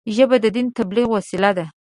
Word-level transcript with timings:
ژبه 0.15 0.37
د 0.43 0.45
دین 0.55 0.67
د 0.69 0.75
تبلیغ 0.79 1.07
وسیله 1.15 1.51
ده 1.57 1.65